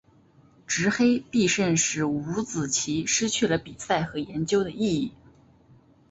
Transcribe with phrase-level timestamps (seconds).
[0.65, 5.11] 执黑必胜使五子棋失去了比赛和研究的意义。